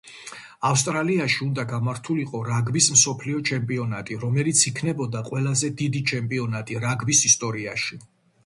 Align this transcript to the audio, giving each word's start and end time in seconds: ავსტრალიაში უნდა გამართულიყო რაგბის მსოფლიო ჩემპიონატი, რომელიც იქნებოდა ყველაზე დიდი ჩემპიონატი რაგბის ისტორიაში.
ავსტრალიაში 0.69 1.37
უნდა 1.47 1.65
გამართულიყო 1.71 2.41
რაგბის 2.47 2.87
მსოფლიო 2.95 3.41
ჩემპიონატი, 3.51 4.19
რომელიც 4.25 4.65
იქნებოდა 4.73 5.23
ყველაზე 5.29 5.71
დიდი 5.83 6.03
ჩემპიონატი 6.15 6.83
რაგბის 6.87 7.25
ისტორიაში. 7.33 8.05